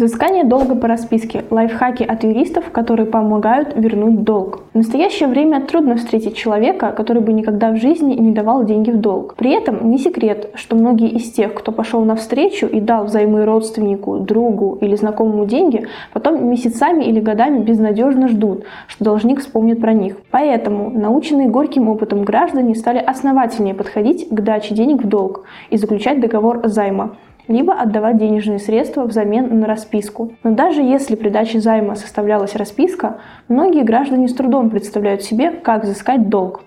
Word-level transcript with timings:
Взыскание 0.00 0.44
долга 0.44 0.76
по 0.76 0.88
расписке– 0.88 1.44
лайфхаки 1.50 2.04
от 2.04 2.24
юристов, 2.24 2.70
которые 2.70 3.04
помогают 3.04 3.74
вернуть 3.76 4.22
долг. 4.22 4.62
В 4.72 4.78
настоящее 4.78 5.28
время 5.28 5.60
трудно 5.60 5.96
встретить 5.96 6.34
человека, 6.34 6.92
который 6.92 7.20
бы 7.20 7.34
никогда 7.34 7.70
в 7.70 7.76
жизни 7.76 8.14
не 8.14 8.32
давал 8.32 8.64
деньги 8.64 8.90
в 8.90 8.96
долг. 8.96 9.34
При 9.34 9.50
этом 9.52 9.90
не 9.90 9.98
секрет, 9.98 10.52
что 10.54 10.74
многие 10.74 11.10
из 11.10 11.30
тех, 11.30 11.52
кто 11.52 11.70
пошел 11.70 12.02
навстречу 12.02 12.64
и 12.64 12.80
дал 12.80 13.04
взаймы 13.04 13.44
родственнику, 13.44 14.20
другу 14.20 14.78
или 14.80 14.96
знакомому 14.96 15.44
деньги, 15.44 15.86
потом 16.14 16.48
месяцами 16.48 17.04
или 17.04 17.20
годами 17.20 17.62
безнадежно 17.62 18.28
ждут, 18.28 18.64
что 18.86 19.04
должник 19.04 19.40
вспомнит 19.40 19.82
про 19.82 19.92
них. 19.92 20.16
Поэтому 20.30 20.88
наученные 20.88 21.50
горьким 21.50 21.90
опытом 21.90 22.24
граждане 22.24 22.74
стали 22.74 23.00
основательнее 23.00 23.74
подходить 23.74 24.30
к 24.30 24.40
даче 24.40 24.74
денег 24.74 25.04
в 25.04 25.08
долг 25.08 25.44
и 25.68 25.76
заключать 25.76 26.22
договор 26.22 26.62
займа 26.64 27.16
либо 27.48 27.74
отдавать 27.74 28.18
денежные 28.18 28.58
средства 28.58 29.04
взамен 29.04 29.60
на 29.60 29.66
расписку. 29.66 30.32
Но 30.42 30.52
даже 30.52 30.82
если 30.82 31.16
при 31.16 31.28
даче 31.28 31.60
займа 31.60 31.94
составлялась 31.94 32.56
расписка, 32.56 33.18
многие 33.48 33.82
граждане 33.82 34.28
с 34.28 34.34
трудом 34.34 34.70
представляют 34.70 35.22
себе, 35.22 35.50
как 35.50 35.84
взыскать 35.84 36.28
долг. 36.28 36.62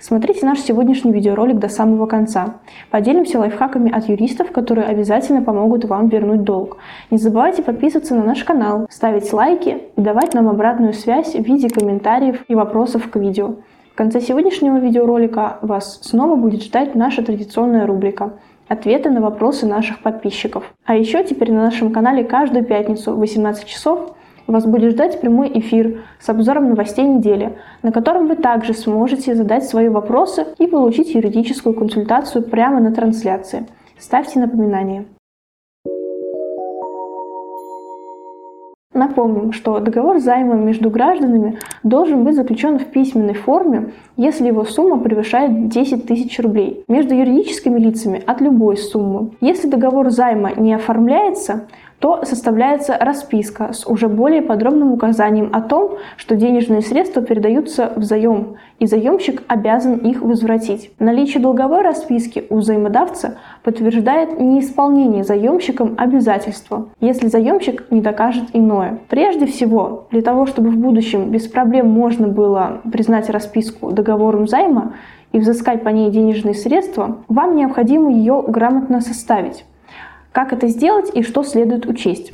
Смотрите 0.00 0.46
наш 0.46 0.60
сегодняшний 0.60 1.12
видеоролик 1.12 1.58
до 1.58 1.68
самого 1.68 2.06
конца. 2.06 2.56
Поделимся 2.90 3.38
лайфхаками 3.38 3.90
от 3.90 4.08
юристов, 4.08 4.50
которые 4.50 4.86
обязательно 4.86 5.42
помогут 5.42 5.84
вам 5.84 6.08
вернуть 6.08 6.42
долг. 6.42 6.78
Не 7.10 7.18
забывайте 7.18 7.62
подписываться 7.62 8.14
на 8.14 8.24
наш 8.24 8.44
канал, 8.44 8.86
ставить 8.90 9.32
лайки 9.32 9.82
и 9.96 10.00
давать 10.00 10.34
нам 10.34 10.48
обратную 10.48 10.92
связь 10.92 11.34
в 11.34 11.42
виде 11.42 11.68
комментариев 11.68 12.44
и 12.48 12.54
вопросов 12.54 13.10
к 13.10 13.16
видео. 13.16 13.56
В 13.92 13.94
конце 13.98 14.20
сегодняшнего 14.20 14.78
видеоролика 14.78 15.58
вас 15.60 16.00
снова 16.02 16.36
будет 16.36 16.62
ждать 16.62 16.94
наша 16.94 17.22
традиционная 17.22 17.86
рубрика 17.86 18.34
ответы 18.68 19.10
на 19.10 19.20
вопросы 19.20 19.66
наших 19.66 20.00
подписчиков. 20.00 20.64
А 20.84 20.94
еще 20.94 21.24
теперь 21.24 21.52
на 21.52 21.62
нашем 21.62 21.92
канале 21.92 22.24
каждую 22.24 22.64
пятницу 22.64 23.12
в 23.12 23.18
18 23.18 23.64
часов 23.66 24.14
вас 24.46 24.64
будет 24.64 24.92
ждать 24.92 25.20
прямой 25.20 25.50
эфир 25.58 26.04
с 26.20 26.28
обзором 26.28 26.70
новостей 26.70 27.04
недели, 27.04 27.58
на 27.82 27.92
котором 27.92 28.28
вы 28.28 28.36
также 28.36 28.72
сможете 28.74 29.34
задать 29.34 29.64
свои 29.64 29.88
вопросы 29.88 30.46
и 30.58 30.66
получить 30.66 31.14
юридическую 31.14 31.74
консультацию 31.74 32.42
прямо 32.42 32.80
на 32.80 32.92
трансляции. 32.92 33.66
Ставьте 33.98 34.38
напоминания. 34.38 35.04
Напомним, 38.98 39.52
что 39.52 39.78
договор 39.78 40.18
займа 40.18 40.56
между 40.56 40.90
гражданами 40.90 41.58
должен 41.84 42.24
быть 42.24 42.34
заключен 42.34 42.80
в 42.80 42.86
письменной 42.86 43.34
форме, 43.34 43.92
если 44.16 44.48
его 44.48 44.64
сумма 44.64 44.98
превышает 44.98 45.68
10 45.68 46.06
тысяч 46.06 46.40
рублей. 46.40 46.82
Между 46.88 47.14
юридическими 47.14 47.78
лицами 47.78 48.20
от 48.26 48.40
любой 48.40 48.76
суммы. 48.76 49.30
Если 49.40 49.68
договор 49.68 50.10
займа 50.10 50.50
не 50.56 50.74
оформляется, 50.74 51.68
то 51.98 52.24
составляется 52.24 52.96
расписка 52.98 53.72
с 53.72 53.86
уже 53.86 54.08
более 54.08 54.42
подробным 54.42 54.92
указанием 54.92 55.50
о 55.52 55.60
том, 55.60 55.96
что 56.16 56.36
денежные 56.36 56.80
средства 56.80 57.22
передаются 57.22 57.92
в 57.96 58.04
заем, 58.04 58.56
и 58.78 58.86
заемщик 58.86 59.42
обязан 59.48 59.96
их 59.96 60.22
возвратить. 60.22 60.92
Наличие 61.00 61.42
долговой 61.42 61.82
расписки 61.82 62.44
у 62.50 62.58
взаимодавца 62.58 63.38
подтверждает 63.64 64.38
неисполнение 64.38 65.24
заемщиком 65.24 65.94
обязательства, 65.98 66.88
если 67.00 67.26
заемщик 67.26 67.90
не 67.90 68.00
докажет 68.00 68.44
иное. 68.52 68.98
Прежде 69.08 69.46
всего, 69.46 70.06
для 70.10 70.22
того, 70.22 70.46
чтобы 70.46 70.70
в 70.70 70.76
будущем 70.76 71.30
без 71.30 71.48
проблем 71.48 71.88
можно 71.90 72.28
было 72.28 72.80
признать 72.90 73.28
расписку 73.28 73.90
договором 73.90 74.46
займа 74.46 74.94
и 75.32 75.38
взыскать 75.38 75.82
по 75.82 75.88
ней 75.88 76.10
денежные 76.10 76.54
средства, 76.54 77.18
вам 77.28 77.56
необходимо 77.56 78.12
ее 78.12 78.42
грамотно 78.46 79.00
составить. 79.00 79.64
Как 80.38 80.52
это 80.52 80.68
сделать 80.68 81.10
и 81.16 81.24
что 81.24 81.42
следует 81.42 81.84
учесть? 81.86 82.30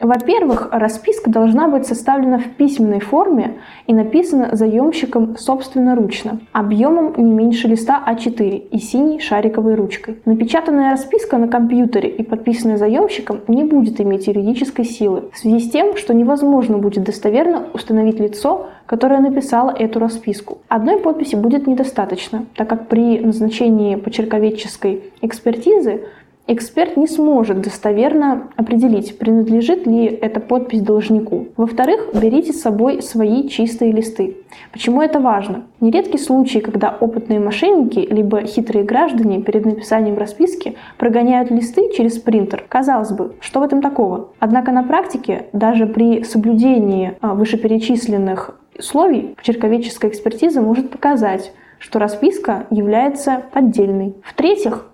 Во-первых, 0.00 0.70
расписка 0.72 1.30
должна 1.30 1.68
быть 1.68 1.86
составлена 1.86 2.38
в 2.38 2.48
письменной 2.56 2.98
форме 2.98 3.58
и 3.86 3.94
написана 3.94 4.50
заемщиком 4.52 5.36
собственноручно, 5.36 6.40
объемом 6.52 7.14
не 7.16 7.30
меньше 7.30 7.68
листа 7.68 8.02
А4 8.04 8.68
и 8.70 8.78
синей 8.78 9.20
шариковой 9.20 9.76
ручкой. 9.76 10.18
Напечатанная 10.24 10.90
расписка 10.90 11.38
на 11.38 11.46
компьютере 11.46 12.08
и 12.08 12.24
подписанная 12.24 12.76
заемщиком 12.76 13.42
не 13.46 13.62
будет 13.62 14.00
иметь 14.00 14.26
юридической 14.26 14.84
силы, 14.84 15.30
в 15.32 15.38
связи 15.38 15.60
с 15.60 15.70
тем, 15.70 15.96
что 15.96 16.12
невозможно 16.12 16.78
будет 16.78 17.04
достоверно 17.04 17.68
установить 17.72 18.18
лицо, 18.18 18.66
которое 18.86 19.20
написало 19.20 19.70
эту 19.70 20.00
расписку. 20.00 20.58
Одной 20.68 20.98
подписи 20.98 21.36
будет 21.36 21.68
недостаточно, 21.68 22.46
так 22.56 22.68
как 22.68 22.88
при 22.88 23.20
назначении 23.20 23.94
почерковедческой 23.94 25.12
экспертизы 25.22 26.02
эксперт 26.46 26.96
не 26.96 27.06
сможет 27.06 27.62
достоверно 27.62 28.48
определить, 28.56 29.18
принадлежит 29.18 29.86
ли 29.86 30.04
эта 30.04 30.40
подпись 30.40 30.82
должнику. 30.82 31.48
Во-вторых, 31.56 32.10
берите 32.14 32.52
с 32.52 32.60
собой 32.60 33.02
свои 33.02 33.48
чистые 33.48 33.92
листы. 33.92 34.36
Почему 34.72 35.00
это 35.00 35.20
важно? 35.20 35.64
Нередки 35.80 36.16
случаи, 36.16 36.58
когда 36.58 36.96
опытные 37.00 37.40
мошенники 37.40 37.98
либо 37.98 38.42
хитрые 38.42 38.84
граждане 38.84 39.42
перед 39.42 39.64
написанием 39.64 40.18
расписки 40.18 40.76
прогоняют 40.98 41.50
листы 41.50 41.90
через 41.96 42.18
принтер. 42.18 42.64
Казалось 42.68 43.12
бы, 43.12 43.34
что 43.40 43.60
в 43.60 43.62
этом 43.62 43.80
такого? 43.80 44.28
Однако 44.38 44.72
на 44.72 44.82
практике, 44.82 45.46
даже 45.52 45.86
при 45.86 46.22
соблюдении 46.24 47.16
а, 47.20 47.34
вышеперечисленных 47.34 48.58
условий, 48.78 49.34
почерковедческая 49.36 50.10
экспертиза 50.10 50.60
может 50.60 50.90
показать, 50.90 51.52
что 51.78 51.98
расписка 51.98 52.66
является 52.70 53.42
поддельной. 53.52 54.14
В-третьих, 54.22 54.86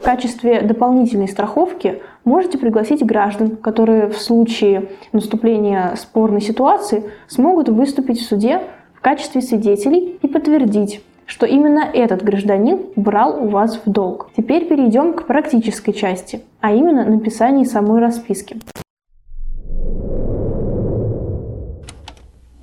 в 0.00 0.02
качестве 0.02 0.62
дополнительной 0.62 1.28
страховки 1.28 2.00
можете 2.24 2.56
пригласить 2.56 3.04
граждан, 3.04 3.56
которые 3.56 4.08
в 4.08 4.16
случае 4.16 4.88
наступления 5.12 5.94
спорной 5.96 6.40
ситуации 6.40 7.04
смогут 7.28 7.68
выступить 7.68 8.18
в 8.18 8.26
суде 8.26 8.62
в 8.94 9.02
качестве 9.02 9.42
свидетелей 9.42 10.18
и 10.22 10.26
подтвердить, 10.26 11.02
что 11.26 11.44
именно 11.44 11.80
этот 11.80 12.22
гражданин 12.22 12.80
брал 12.96 13.44
у 13.44 13.48
вас 13.48 13.78
в 13.84 13.90
долг. 13.90 14.30
Теперь 14.34 14.66
перейдем 14.66 15.12
к 15.12 15.26
практической 15.26 15.92
части, 15.92 16.40
а 16.60 16.72
именно 16.72 17.04
написанию 17.04 17.66
самой 17.66 18.00
расписки. 18.00 18.56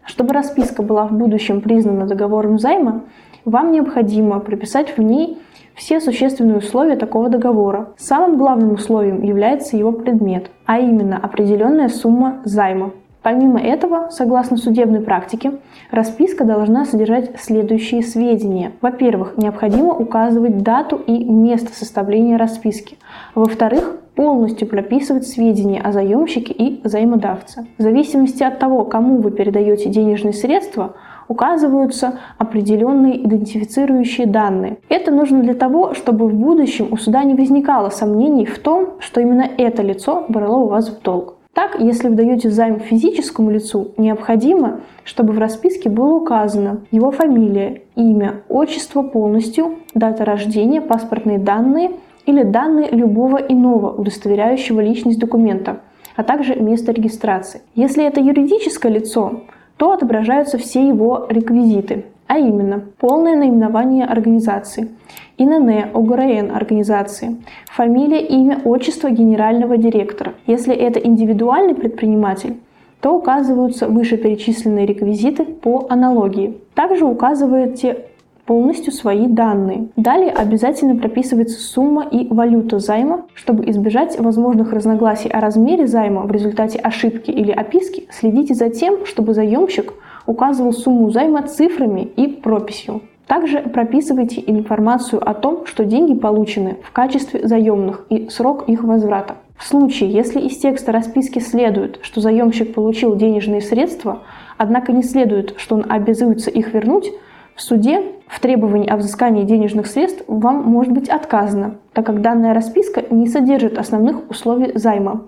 Чтобы 0.06 0.34
расписка 0.34 0.82
была 0.82 1.06
в 1.06 1.14
будущем 1.14 1.62
признана 1.62 2.08
договором 2.08 2.58
займа, 2.58 3.04
вам 3.46 3.72
необходимо 3.72 4.40
прописать 4.40 4.98
в 4.98 5.02
ней 5.04 5.38
все 5.78 6.02
существенные 6.02 6.58
условия 6.58 6.96
такого 6.96 7.30
договора. 7.30 7.90
Самым 7.98 8.38
главным 8.38 8.74
условием 8.74 9.22
является 9.22 9.78
его 9.78 9.92
предмет, 9.92 10.50
а 10.66 10.80
именно 10.80 11.18
определенная 11.18 11.88
сумма 11.88 12.42
займа. 12.44 12.92
Помимо 13.22 13.60
этого, 13.60 14.08
согласно 14.10 14.58
судебной 14.58 15.02
практике, 15.02 15.54
расписка 15.92 16.46
должна 16.46 16.86
содержать 16.86 17.40
следующие 17.40 18.02
сведения. 18.02 18.72
Во-первых, 18.82 19.34
необходимо 19.38 19.94
указывать 19.94 20.64
дату 20.64 20.96
и 20.96 21.24
место 21.26 21.74
составления 21.74 22.38
расписки. 22.38 22.98
Во-вторых, 23.36 23.98
полностью 24.16 24.68
прописывать 24.68 25.28
сведения 25.28 25.80
о 25.82 25.92
заемщике 25.92 26.54
и 26.54 26.82
взаимодавце. 26.84 27.68
В 27.78 27.82
зависимости 27.84 28.44
от 28.44 28.60
того, 28.60 28.84
кому 28.86 29.18
вы 29.18 29.32
передаете 29.32 29.90
денежные 29.90 30.34
средства, 30.34 30.96
указываются 31.28 32.20
определенные 32.38 33.24
идентифицирующие 33.26 34.28
данные. 34.28 34.78
Это 34.90 35.12
нужно 35.12 35.42
для 35.42 35.54
того, 35.54 35.94
чтобы 35.94 36.28
в 36.28 36.34
будущем 36.34 36.88
у 36.92 36.98
суда 36.98 37.24
не 37.24 37.36
возникало 37.36 37.90
сомнений 37.90 38.46
в 38.46 38.60
том, 38.60 38.96
что 39.00 39.22
именно 39.22 39.48
это 39.58 39.82
лицо 39.82 40.26
брало 40.30 40.58
у 40.58 40.68
вас 40.68 40.90
в 40.90 41.02
долг. 41.02 41.36
Так, 41.58 41.80
если 41.80 42.10
вы 42.10 42.14
даете 42.14 42.52
займ 42.52 42.80
физическому 42.80 43.50
лицу, 43.50 43.94
необходимо, 43.98 44.82
чтобы 45.04 45.34
в 45.34 45.40
расписке 45.40 45.90
было 45.90 46.14
указано 46.14 46.82
его 46.92 47.10
фамилия, 47.10 47.82
имя, 47.96 48.44
отчество 48.48 49.02
полностью, 49.02 49.80
дата 49.96 50.24
рождения, 50.24 50.82
паспортные 50.82 51.40
данные 51.40 51.94
или 52.28 52.44
данные 52.44 52.90
любого 52.92 53.38
иного 53.38 53.92
удостоверяющего 53.92 54.82
личность 54.82 55.18
документа, 55.18 55.80
а 56.16 56.24
также 56.24 56.54
место 56.56 56.92
регистрации. 56.92 57.62
Если 57.74 58.06
это 58.06 58.22
юридическое 58.22 58.92
лицо, 58.92 59.42
то 59.78 59.92
отображаются 59.94 60.58
все 60.58 60.88
его 60.88 61.28
реквизиты, 61.30 62.06
а 62.28 62.38
именно 62.38 62.84
полное 63.00 63.36
наименование 63.36 64.06
организации, 64.06 64.90
ИНН, 65.38 65.92
ОГРН 65.94 66.52
организации, 66.52 67.38
фамилия, 67.68 68.26
имя, 68.26 68.60
отчество 68.66 69.10
генерального 69.10 69.78
директора. 69.78 70.34
Если 70.46 70.76
это 70.76 71.00
индивидуальный 71.00 71.76
предприниматель, 71.76 72.58
то 73.02 73.16
указываются 73.16 73.88
вышеперечисленные 73.88 74.86
реквизиты 74.86 75.46
по 75.46 75.86
аналогии. 75.90 76.58
Также 76.74 77.06
указываете 77.06 78.06
полностью 78.48 78.94
свои 78.94 79.28
данные. 79.28 79.90
Далее 79.98 80.32
обязательно 80.32 80.96
прописывается 80.96 81.60
сумма 81.60 82.08
и 82.10 82.28
валюта 82.28 82.80
займа, 82.80 83.26
чтобы 83.36 83.70
избежать 83.70 84.18
возможных 84.20 84.72
разногласий 84.74 85.30
о 85.30 85.42
размере 85.42 85.86
займа 85.86 86.22
в 86.22 86.32
результате 86.32 86.80
ошибки 86.80 87.30
или 87.30 87.52
описки. 87.52 88.08
Следите 88.10 88.56
за 88.56 88.70
тем, 88.70 89.06
чтобы 89.06 89.34
заемщик 89.34 89.94
указывал 90.26 90.72
сумму 90.72 91.12
займа 91.12 91.44
цифрами 91.44 92.02
и 92.02 92.28
прописью. 92.28 93.02
Также 93.28 93.60
прописывайте 93.60 94.42
информацию 94.48 95.22
о 95.30 95.34
том, 95.34 95.66
что 95.66 95.84
деньги 95.84 96.18
получены 96.18 96.78
в 96.82 96.94
качестве 96.94 97.46
заемных 97.46 98.06
и 98.10 98.30
срок 98.30 98.70
их 98.70 98.84
возврата. 98.86 99.36
В 99.58 99.68
случае, 99.68 100.12
если 100.12 100.40
из 100.40 100.58
текста 100.58 100.94
расписки 100.94 101.40
следует, 101.40 102.00
что 102.02 102.22
заемщик 102.22 102.74
получил 102.74 103.18
денежные 103.18 103.60
средства, 103.60 104.20
однако 104.58 104.94
не 104.94 105.04
следует, 105.04 105.56
что 105.58 105.76
он 105.76 105.86
обязуется 105.90 106.50
их 106.50 106.74
вернуть, 106.74 107.12
в 107.56 107.62
суде 107.62 108.04
в 108.28 108.40
требовании 108.42 108.90
о 108.90 108.98
взыскании 108.98 109.46
денежных 109.46 109.88
средств 109.88 110.24
вам 110.28 110.64
может 110.64 110.92
быть 110.92 111.10
отказано, 111.10 111.78
так 111.94 112.06
как 112.06 112.22
данная 112.22 112.54
расписка 112.54 113.04
не 113.10 113.28
содержит 113.28 113.78
основных 113.78 114.30
условий 114.30 114.72
займа. 114.76 115.22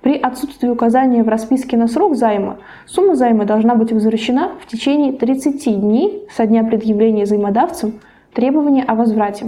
При 0.00 0.16
отсутствии 0.16 0.68
указания 0.68 1.22
в 1.22 1.28
расписке 1.28 1.76
на 1.76 1.88
срок 1.88 2.16
займа, 2.16 2.56
сумма 2.86 3.16
займа 3.16 3.44
должна 3.44 3.74
быть 3.74 3.92
возвращена 3.92 4.52
в 4.60 4.66
течение 4.66 5.12
30 5.12 5.80
дней 5.80 6.26
со 6.34 6.46
дня 6.46 6.64
предъявления 6.64 7.24
взаимодавцем 7.24 8.00
требования 8.32 8.82
о 8.84 8.94
возврате. 8.94 9.46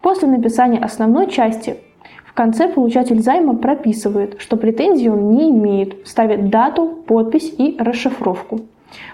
После 0.00 0.28
написания 0.28 0.78
основной 0.78 1.28
части 1.28 1.76
в 2.24 2.32
конце 2.32 2.68
получатель 2.68 3.20
займа 3.20 3.56
прописывает, 3.56 4.40
что 4.40 4.56
претензий 4.56 5.10
он 5.10 5.32
не 5.32 5.50
имеет, 5.50 6.06
ставит 6.06 6.48
дату, 6.48 7.04
подпись 7.06 7.52
и 7.58 7.76
расшифровку. 7.78 8.60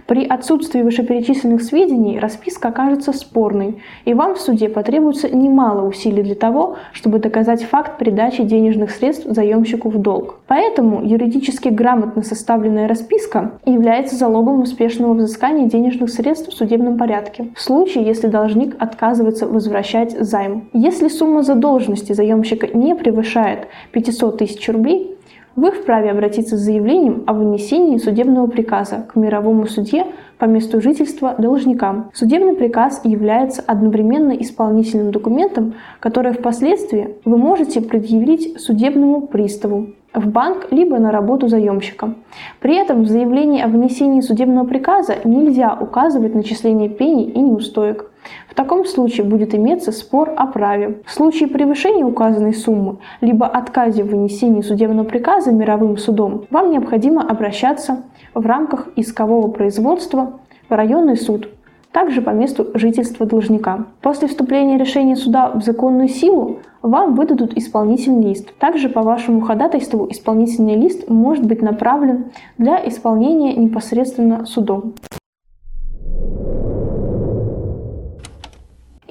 При 0.06 0.26
отсутствии 0.26 0.82
вышеперечисленных 0.82 1.62
сведений 1.62 2.18
расписка 2.18 2.68
окажется 2.68 3.12
спорной, 3.12 3.82
и 4.04 4.14
вам 4.14 4.34
в 4.34 4.40
суде 4.40 4.68
потребуется 4.68 5.34
немало 5.34 5.86
усилий 5.86 6.22
для 6.22 6.34
того, 6.34 6.76
чтобы 6.92 7.18
доказать 7.18 7.62
факт 7.62 7.98
передачи 7.98 8.42
денежных 8.42 8.90
средств 8.90 9.26
заемщику 9.28 9.88
в 9.88 9.98
долг. 9.98 10.40
Поэтому 10.46 11.02
юридически 11.04 11.68
грамотно 11.68 12.22
составленная 12.22 12.88
расписка 12.88 13.52
является 13.64 14.16
залогом 14.16 14.60
успешного 14.62 15.14
взыскания 15.14 15.66
денежных 15.66 16.10
средств 16.10 16.50
в 16.50 16.56
судебном 16.56 16.98
порядке, 16.98 17.48
в 17.54 17.60
случае, 17.60 18.04
если 18.04 18.26
должник 18.26 18.76
отказывается 18.78 19.46
возвращать 19.46 20.12
займ. 20.18 20.68
Если 20.72 21.08
сумма 21.08 21.42
задолженности 21.42 22.12
заемщика 22.12 22.66
не 22.76 22.94
превышает 22.94 23.68
500 23.92 24.38
тысяч 24.38 24.68
рублей, 24.68 25.11
вы 25.56 25.70
вправе 25.70 26.10
обратиться 26.10 26.56
с 26.56 26.60
заявлением 26.60 27.24
о 27.26 27.34
вынесении 27.34 27.98
судебного 27.98 28.46
приказа 28.46 29.06
к 29.12 29.16
мировому 29.16 29.66
судье 29.66 30.06
по 30.38 30.46
месту 30.46 30.80
жительства 30.80 31.34
должникам. 31.38 32.10
Судебный 32.14 32.54
приказ 32.54 33.00
является 33.04 33.62
одновременно 33.62 34.32
исполнительным 34.32 35.12
документом, 35.12 35.74
который 36.00 36.32
впоследствии 36.32 37.16
вы 37.24 37.36
можете 37.36 37.80
предъявить 37.80 38.60
судебному 38.60 39.26
приставу 39.26 39.88
в 40.14 40.28
банк 40.28 40.68
либо 40.70 40.98
на 40.98 41.10
работу 41.10 41.48
заемщика. 41.48 42.14
При 42.60 42.76
этом 42.76 43.02
в 43.02 43.08
заявлении 43.08 43.62
о 43.62 43.68
внесении 43.68 44.20
судебного 44.20 44.66
приказа 44.66 45.16
нельзя 45.24 45.76
указывать 45.78 46.34
начисление 46.34 46.88
пений 46.88 47.24
и 47.24 47.40
неустоек. 47.40 48.10
В 48.48 48.54
таком 48.54 48.84
случае 48.84 49.26
будет 49.26 49.54
иметься 49.54 49.90
спор 49.92 50.32
о 50.36 50.46
праве. 50.46 51.00
В 51.06 51.12
случае 51.12 51.48
превышения 51.48 52.04
указанной 52.04 52.54
суммы, 52.54 52.98
либо 53.20 53.46
отказе 53.46 54.04
в 54.04 54.08
вынесении 54.08 54.60
судебного 54.60 55.06
приказа 55.06 55.50
мировым 55.50 55.96
судом, 55.96 56.44
вам 56.50 56.70
необходимо 56.70 57.22
обращаться 57.22 58.04
в 58.34 58.46
рамках 58.46 58.88
искового 58.96 59.48
производства 59.48 60.40
в 60.68 60.72
районный 60.72 61.16
суд 61.16 61.48
также 61.92 62.22
по 62.22 62.30
месту 62.30 62.68
жительства 62.74 63.26
должника. 63.26 63.86
После 64.00 64.28
вступления 64.28 64.78
решения 64.78 65.16
суда 65.16 65.50
в 65.50 65.62
законную 65.62 66.08
силу 66.08 66.58
вам 66.80 67.14
выдадут 67.14 67.56
исполнительный 67.56 68.28
лист. 68.28 68.52
Также 68.58 68.88
по 68.88 69.02
вашему 69.02 69.40
ходатайству 69.42 70.08
исполнительный 70.10 70.76
лист 70.76 71.08
может 71.08 71.44
быть 71.44 71.62
направлен 71.62 72.32
для 72.58 72.76
исполнения 72.88 73.54
непосредственно 73.54 74.46
судом. 74.46 74.94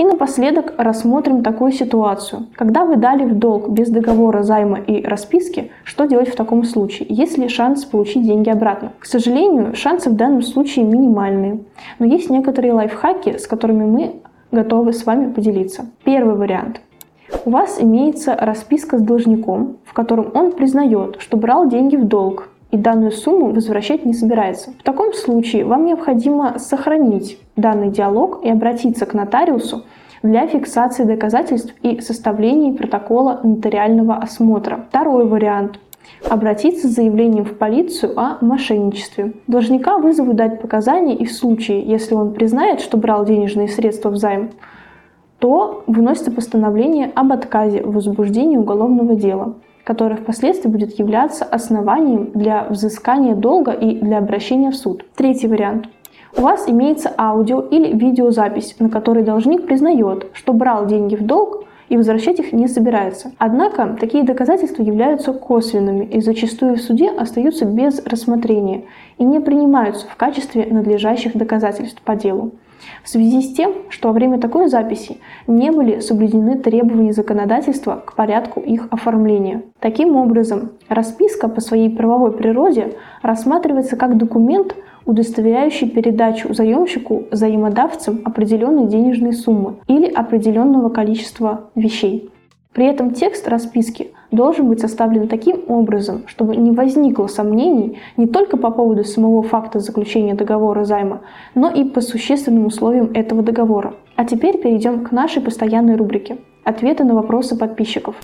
И 0.01 0.03
напоследок 0.03 0.73
рассмотрим 0.79 1.43
такую 1.43 1.71
ситуацию. 1.71 2.47
Когда 2.55 2.85
вы 2.85 2.95
дали 2.95 3.23
в 3.23 3.37
долг 3.37 3.69
без 3.69 3.87
договора 3.91 4.41
займа 4.41 4.79
и 4.79 5.05
расписки, 5.05 5.69
что 5.83 6.05
делать 6.05 6.29
в 6.29 6.35
таком 6.35 6.63
случае? 6.63 7.05
Есть 7.11 7.37
ли 7.37 7.47
шанс 7.47 7.85
получить 7.85 8.23
деньги 8.23 8.49
обратно? 8.49 8.93
К 8.97 9.05
сожалению, 9.05 9.75
шансы 9.75 10.09
в 10.09 10.15
данном 10.15 10.41
случае 10.41 10.85
минимальные. 10.85 11.59
Но 11.99 12.07
есть 12.07 12.31
некоторые 12.31 12.73
лайфхаки, 12.73 13.37
с 13.37 13.45
которыми 13.45 13.85
мы 13.85 14.15
готовы 14.51 14.93
с 14.93 15.05
вами 15.05 15.31
поделиться. 15.31 15.85
Первый 16.03 16.33
вариант. 16.33 16.81
У 17.45 17.51
вас 17.51 17.77
имеется 17.79 18.35
расписка 18.35 18.97
с 18.97 19.01
должником, 19.03 19.77
в 19.85 19.93
котором 19.93 20.31
он 20.33 20.53
признает, 20.53 21.17
что 21.19 21.37
брал 21.37 21.69
деньги 21.69 21.95
в 21.95 22.07
долг, 22.07 22.49
и 22.71 22.77
данную 22.77 23.11
сумму 23.11 23.51
возвращать 23.51 24.05
не 24.05 24.13
собирается. 24.13 24.71
В 24.71 24.83
таком 24.83 25.13
случае 25.13 25.65
вам 25.65 25.85
необходимо 25.85 26.57
сохранить 26.57 27.37
данный 27.55 27.89
диалог 27.89 28.43
и 28.43 28.49
обратиться 28.49 29.05
к 29.05 29.13
нотариусу 29.13 29.83
для 30.23 30.47
фиксации 30.47 31.03
доказательств 31.03 31.73
и 31.83 31.99
составления 31.99 32.73
протокола 32.73 33.39
нотариального 33.43 34.15
осмотра. 34.15 34.85
Второй 34.89 35.25
вариант 35.25 35.79
обратиться 36.29 36.87
с 36.87 36.91
заявлением 36.91 37.45
в 37.45 37.57
полицию 37.57 38.17
о 38.19 38.37
мошенничестве. 38.41 39.33
Должника 39.47 39.97
вызовут 39.97 40.35
дать 40.35 40.61
показания 40.61 41.15
и 41.15 41.25
в 41.25 41.33
случае, 41.33 41.81
если 41.81 42.13
он 42.13 42.33
признает, 42.33 42.79
что 42.79 42.97
брал 42.97 43.25
денежные 43.25 43.67
средства 43.67 44.09
в 44.09 44.17
займ, 44.17 44.51
то 45.39 45.83
выносится 45.87 46.31
постановление 46.31 47.11
об 47.15 47.31
отказе 47.33 47.81
в 47.81 47.93
возбуждении 47.93 48.57
уголовного 48.57 49.15
дела 49.15 49.55
которое 49.83 50.15
впоследствии 50.15 50.69
будет 50.69 50.97
являться 50.99 51.45
основанием 51.45 52.31
для 52.33 52.65
взыскания 52.69 53.35
долга 53.35 53.71
и 53.71 53.99
для 53.99 54.17
обращения 54.17 54.71
в 54.71 54.75
суд. 54.75 55.05
Третий 55.15 55.47
вариант. 55.47 55.87
У 56.37 56.41
вас 56.41 56.67
имеется 56.67 57.13
аудио 57.17 57.61
или 57.61 57.93
видеозапись, 57.93 58.75
на 58.79 58.89
которой 58.89 59.23
должник 59.23 59.65
признает, 59.65 60.27
что 60.33 60.53
брал 60.53 60.85
деньги 60.85 61.15
в 61.15 61.25
долг 61.25 61.65
и 61.89 61.97
возвращать 61.97 62.39
их 62.39 62.53
не 62.53 62.69
собирается. 62.69 63.33
Однако 63.37 63.97
такие 63.99 64.23
доказательства 64.23 64.81
являются 64.81 65.33
косвенными 65.33 66.05
и 66.05 66.21
зачастую 66.21 66.77
в 66.77 66.81
суде 66.81 67.09
остаются 67.09 67.65
без 67.65 68.01
рассмотрения 68.05 68.85
и 69.17 69.25
не 69.25 69.41
принимаются 69.41 70.07
в 70.07 70.15
качестве 70.15 70.65
надлежащих 70.71 71.35
доказательств 71.35 72.01
по 72.01 72.15
делу 72.15 72.53
в 73.03 73.09
связи 73.09 73.41
с 73.41 73.53
тем, 73.53 73.73
что 73.89 74.09
во 74.09 74.13
время 74.13 74.39
такой 74.39 74.67
записи 74.67 75.17
не 75.47 75.71
были 75.71 75.99
соблюдены 75.99 76.57
требования 76.57 77.13
законодательства 77.13 78.01
к 78.05 78.15
порядку 78.15 78.59
их 78.59 78.87
оформления. 78.91 79.63
Таким 79.79 80.15
образом, 80.15 80.71
расписка 80.89 81.47
по 81.47 81.61
своей 81.61 81.89
правовой 81.89 82.31
природе 82.31 82.93
рассматривается 83.21 83.95
как 83.95 84.17
документ, 84.17 84.75
удостоверяющий 85.05 85.89
передачу 85.89 86.53
заемщику 86.53 87.23
взаимодавцам 87.31 88.21
определенной 88.23 88.87
денежной 88.87 89.33
суммы 89.33 89.75
или 89.87 90.05
определенного 90.05 90.89
количества 90.89 91.69
вещей. 91.75 92.29
При 92.73 92.85
этом 92.85 93.11
текст 93.11 93.47
расписки 93.49 94.11
должен 94.31 94.67
быть 94.67 94.79
составлен 94.79 95.27
таким 95.27 95.63
образом, 95.67 96.23
чтобы 96.27 96.55
не 96.55 96.71
возникло 96.71 97.27
сомнений 97.27 97.99
не 98.15 98.27
только 98.27 98.55
по 98.55 98.71
поводу 98.71 99.03
самого 99.03 99.43
факта 99.43 99.79
заключения 99.79 100.35
договора 100.35 100.85
займа, 100.85 101.21
но 101.53 101.69
и 101.69 101.83
по 101.83 101.99
существенным 101.99 102.65
условиям 102.65 103.11
этого 103.13 103.43
договора. 103.43 103.93
А 104.15 104.23
теперь 104.23 104.57
перейдем 104.57 105.03
к 105.03 105.11
нашей 105.11 105.41
постоянной 105.41 105.95
рубрике 105.95 106.37
«Ответы 106.63 107.03
на 107.03 107.13
вопросы 107.13 107.57
подписчиков». 107.57 108.15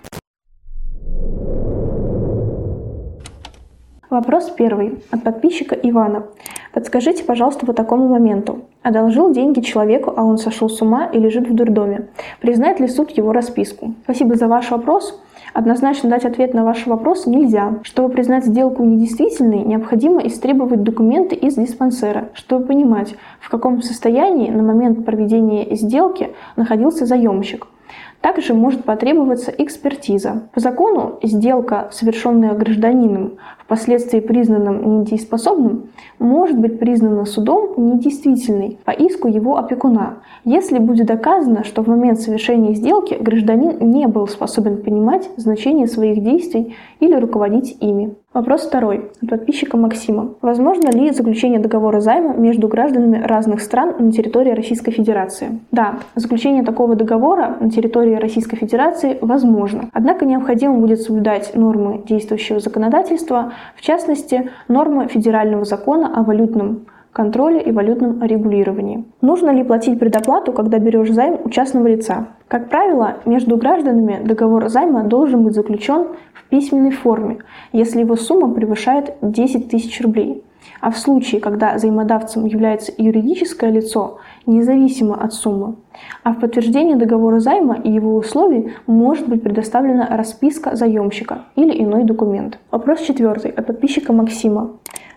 Вопрос 4.10 4.50
первый 4.52 5.04
от 5.12 5.24
подписчика 5.24 5.76
Ивана. 5.76 6.28
Подскажите, 6.72 7.26
пожалуйста, 7.26 7.66
по 7.66 7.74
такому 7.74 8.08
моменту. 8.08 8.62
Одолжил 8.82 9.34
деньги 9.34 9.60
человеку, 9.60 10.14
а 10.16 10.24
он 10.24 10.38
сошел 10.38 10.70
с 10.70 10.82
ума 10.82 11.08
и 11.08 11.20
лежит 11.20 11.50
в 11.50 11.54
дурдоме. 11.54 12.08
Признает 12.40 12.80
ли 12.80 12.88
суд 12.88 13.12
его 13.12 13.34
расписку? 13.34 13.96
Спасибо 14.06 14.36
за 14.36 14.48
ваш 14.48 14.72
вопрос. 14.72 15.22
Однозначно 15.54 16.10
дать 16.10 16.24
ответ 16.24 16.54
на 16.54 16.64
ваш 16.64 16.88
вопрос 16.88 17.26
нельзя. 17.26 17.80
Чтобы 17.84 18.08
признать 18.08 18.46
сделку 18.46 18.82
недействительной, 18.82 19.64
необходимо 19.64 20.22
истребовать 20.22 20.84
документы 20.84 21.36
из 21.36 21.56
диспансера, 21.56 22.30
чтобы 22.34 22.66
понимать, 22.66 23.14
в 23.42 23.50
каком 23.50 23.82
состоянии 23.82 24.50
на 24.50 24.64
момент 24.64 25.04
проведения 25.04 25.76
сделки 25.76 26.30
находился 26.56 27.06
заемщик. 27.06 27.68
Также 28.22 28.54
может 28.54 28.84
потребоваться 28.84 29.52
экспертиза. 29.58 30.44
По 30.54 30.60
закону 30.60 31.20
сделка, 31.24 31.90
совершенная 31.92 32.54
гражданином, 32.54 33.34
впоследствии 33.60 34.20
признанным 34.20 35.00
недееспособным, 35.00 35.90
может 36.20 36.58
быть 36.58 36.80
признана 36.80 37.26
судом 37.26 37.74
недействительной 37.78 38.80
по 38.86 38.92
иску 38.92 39.28
его 39.28 39.58
опекуна, 39.58 40.20
если 40.46 40.80
будет 40.80 41.08
доказано, 41.08 41.64
что 41.64 41.84
в 41.84 41.88
момент 41.88 42.20
совершения 42.20 42.74
сделки 42.74 43.18
гражданин 43.20 43.78
не 43.92 44.08
был 44.08 44.28
способен 44.28 44.82
понимать 44.82 45.30
значение 45.38 45.88
своих 45.88 46.24
действий 46.24 46.76
или 47.00 47.16
руководить 47.16 47.78
ими. 47.82 48.16
Вопрос 48.34 48.68
второй 48.68 49.10
от 49.22 49.30
подписчика 49.30 49.78
Максима. 49.78 50.36
Возможно 50.42 50.90
ли 50.90 51.12
заключение 51.12 51.60
договора 51.60 52.02
займа 52.02 52.36
между 52.36 52.68
гражданами 52.68 53.20
разных 53.26 53.62
стран 53.62 53.96
на 53.98 54.12
территории 54.12 54.52
Российской 54.52 54.92
Федерации? 54.92 55.60
Да, 55.72 55.96
заключение 56.14 56.64
такого 56.64 56.96
договора 56.96 57.58
на 57.60 57.72
территории 57.72 58.07
Российской 58.16 58.58
Федерации 58.58 59.18
возможно. 59.22 59.90
Однако 59.94 60.26
необходимо 60.26 60.78
будет 60.78 61.02
соблюдать 61.02 61.56
нормы 61.56 62.04
действующего 62.08 62.60
законодательства, 62.60 63.54
в 63.76 63.82
частности, 63.82 64.52
нормы 64.68 65.08
федерального 65.08 65.66
закона 65.66 66.12
о 66.16 66.24
валютном 66.24 66.88
контроле 67.18 67.62
и 67.62 67.72
валютном 67.72 68.22
регулировании. 68.24 69.06
Нужно 69.22 69.50
ли 69.50 69.64
платить 69.64 70.00
предоплату, 70.00 70.54
когда 70.54 70.78
берешь 70.78 71.12
займ 71.12 71.40
у 71.44 71.50
частного 71.50 71.88
лица? 71.88 72.28
Как 72.48 72.70
правило, 72.70 73.16
между 73.26 73.58
гражданами 73.58 74.22
договор 74.24 74.70
займа 74.70 75.04
должен 75.04 75.44
быть 75.44 75.56
заключен 75.56 76.08
в 76.34 76.50
письменной 76.50 76.92
форме, 76.92 77.40
если 77.74 78.02
его 78.02 78.16
сумма 78.16 78.54
превышает 78.54 79.16
10 79.22 79.70
тысяч 79.70 80.00
рублей. 80.02 80.44
А 80.82 80.92
в 80.92 80.98
случае, 80.98 81.42
когда 81.42 81.76
взаимодавцем 81.76 82.46
является 82.46 82.94
юридическое 82.98 83.72
лицо, 83.72 84.20
независимо 84.46 85.16
от 85.16 85.34
суммы, 85.34 85.76
а 86.24 86.34
в 86.34 86.40
подтверждении 86.40 86.96
договора 86.96 87.40
займа 87.40 87.76
и 87.76 87.92
его 87.92 88.16
условий 88.16 88.74
может 88.86 89.28
быть 89.28 89.44
предоставлена 89.44 90.08
расписка 90.16 90.76
заемщика 90.76 91.40
или 91.56 91.84
иной 91.84 92.04
документ. 92.04 92.60
Вопрос 92.72 93.02
четвертый 93.02 93.52
от 93.52 93.66
подписчика 93.66 94.14
Максима. 94.14 94.72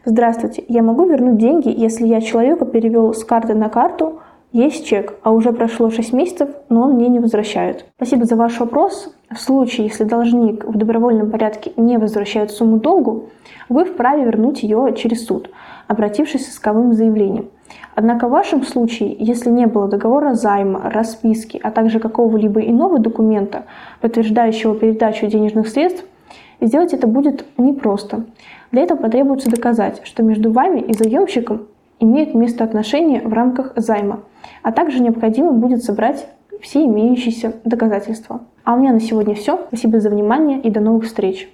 Здравствуйте, 0.05 0.65
я 0.69 0.83
могу 0.83 1.07
вернуть 1.07 1.37
деньги, 1.37 1.69
если 1.69 2.07
я 2.07 2.23
человека 2.23 2.65
перевел 2.65 3.13
с 3.13 3.23
карты 3.23 3.55
на 3.55 3.69
карту, 3.69 4.21
есть 4.53 4.85
чек, 4.85 5.15
а 5.23 5.31
уже 5.31 5.53
прошло 5.53 5.91
6 5.91 6.13
месяцев, 6.13 6.49
но 6.69 6.83
он 6.83 6.95
мне 6.95 7.09
не 7.09 7.21
возвращает. 7.21 7.85
Спасибо 7.97 8.25
за 8.25 8.35
ваш 8.35 8.59
вопрос. 8.59 9.15
В 9.31 9.39
случае, 9.39 9.87
если 9.87 10.03
должник 10.03 10.65
в 10.65 10.77
добровольном 10.77 11.31
порядке 11.31 11.73
не 11.77 11.99
возвращает 11.99 12.51
сумму 12.51 12.79
долгу, 12.79 13.29
вы 13.69 13.85
вправе 13.85 14.25
вернуть 14.25 14.65
ее 14.65 14.93
через 14.97 15.27
суд, 15.27 15.51
обратившись 15.87 16.47
с 16.47 16.55
исковым 16.55 16.95
заявлением. 16.95 17.51
Однако 17.95 18.27
в 18.27 18.33
вашем 18.33 18.65
случае, 18.65 19.15
если 19.19 19.51
не 19.51 19.67
было 19.67 19.87
договора 19.87 20.35
займа, 20.35 20.91
расписки, 20.91 21.61
а 21.63 21.71
также 21.71 22.01
какого-либо 22.01 22.61
иного 22.61 22.99
документа, 22.99 23.67
подтверждающего 24.01 24.75
передачу 24.75 25.29
денежных 25.29 25.69
средств, 25.69 26.05
сделать 26.61 26.93
это 26.93 27.07
будет 27.07 27.45
непросто. 27.57 28.25
Для 28.73 28.83
этого 28.83 28.99
потребуется 28.99 29.49
доказать, 29.49 30.01
что 30.05 30.25
между 30.25 30.51
вами 30.51 30.81
и 30.81 30.93
заемщиком 30.93 31.67
имеют 32.01 32.35
место 32.35 32.65
отношения 32.65 33.21
в 33.21 33.33
рамках 33.33 33.73
займа, 33.77 34.21
а 34.63 34.73
также 34.73 35.01
необходимо 35.01 35.53
будет 35.53 35.85
собрать 35.85 36.27
все 36.61 36.85
имеющиеся 36.85 37.55
доказательства. 37.65 38.41
А 38.65 38.75
у 38.75 38.79
меня 38.79 38.93
на 38.93 39.01
сегодня 39.01 39.35
все. 39.35 39.61
Спасибо 39.69 40.01
за 40.01 40.11
внимание 40.11 40.61
и 40.61 40.71
до 40.71 40.81
новых 40.81 41.05
встреч. 41.05 41.49